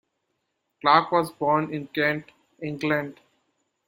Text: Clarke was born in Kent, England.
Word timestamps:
Clarke 0.81 1.11
was 1.11 1.31
born 1.31 1.71
in 1.71 1.85
Kent, 1.89 2.25
England. 2.59 3.19